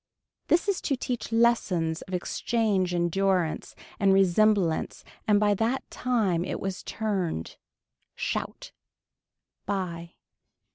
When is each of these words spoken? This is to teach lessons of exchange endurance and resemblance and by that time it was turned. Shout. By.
This 0.47 0.67
is 0.67 0.81
to 0.89 0.95
teach 0.95 1.31
lessons 1.31 2.01
of 2.01 2.15
exchange 2.15 2.91
endurance 2.91 3.75
and 3.99 4.11
resemblance 4.11 5.03
and 5.27 5.39
by 5.39 5.53
that 5.53 5.87
time 5.91 6.43
it 6.43 6.59
was 6.59 6.81
turned. 6.81 7.55
Shout. 8.15 8.71
By. 9.67 10.15